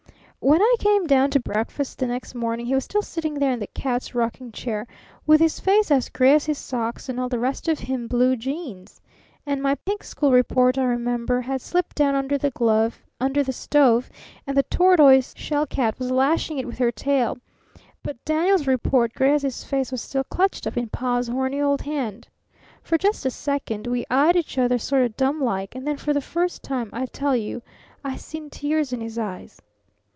_'"When 0.43 0.59
I 0.59 0.75
came 0.79 1.05
down 1.05 1.29
to 1.31 1.39
breakfast 1.39 1.99
the 1.99 2.07
next 2.07 2.33
morning, 2.33 2.65
he 2.65 2.73
was 2.73 2.85
still 2.85 3.03
sitting 3.03 3.35
there 3.35 3.51
in 3.51 3.59
the 3.59 3.67
cat's 3.67 4.15
rocking 4.15 4.51
chair, 4.51 4.87
with 5.27 5.39
his 5.39 5.59
face 5.59 5.91
as 5.91 6.09
gray 6.09 6.33
as 6.33 6.47
his 6.47 6.57
socks, 6.57 7.07
and 7.07 7.19
all 7.19 7.29
the 7.29 7.37
rest 7.37 7.67
of 7.67 7.77
him 7.77 8.07
blue 8.07 8.35
jeans. 8.35 8.99
And 9.45 9.61
my 9.61 9.75
pink 9.75 10.03
school 10.03 10.31
report, 10.31 10.79
I 10.79 10.85
remember, 10.85 11.41
had 11.41 11.61
slipped 11.61 11.95
down 11.95 12.15
under 12.15 12.39
the 12.39 13.53
stove, 13.53 14.09
and 14.47 14.57
the 14.57 14.63
tortoise 14.63 15.35
shell 15.37 15.67
cat 15.67 15.99
was 15.99 16.09
lashing 16.09 16.57
it 16.57 16.65
with 16.65 16.79
her 16.79 16.91
tail; 16.91 17.37
but 18.01 18.25
Daniel's 18.25 18.65
report, 18.65 19.13
gray 19.13 19.35
as 19.35 19.43
his 19.43 19.63
face, 19.63 19.91
was 19.91 20.01
still 20.01 20.23
clutched 20.23 20.65
up 20.65 20.75
in 20.75 20.89
Pa's 20.89 21.27
horny 21.27 21.61
old 21.61 21.81
hand. 21.83 22.27
For 22.81 22.97
just 22.97 23.27
a 23.27 23.29
second 23.29 23.85
we 23.85 24.07
eyed 24.09 24.35
each 24.35 24.57
other 24.57 24.79
sort 24.79 25.03
of 25.03 25.15
dumb 25.15 25.39
like, 25.39 25.75
and 25.75 25.85
then 25.85 25.97
for 25.97 26.13
the 26.13 26.19
first 26.19 26.63
time, 26.63 26.89
I 26.91 27.05
tell 27.05 27.35
you, 27.35 27.61
I 28.03 28.15
seen 28.15 28.49
tears 28.49 28.91
in 28.91 29.01
his 29.01 29.19
eyes. 29.19 29.61